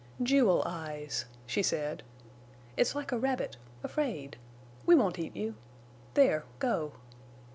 "Jewel 0.23 0.63
eyes," 0.65 1.25
she 1.45 1.61
said. 1.61 2.01
"It's 2.75 2.95
like 2.95 3.11
a 3.11 3.19
rabbit—afraid. 3.19 4.37
We 4.87 4.95
won't 4.95 5.19
eat 5.19 5.35
you. 5.35 5.53
There—go." 6.15 6.93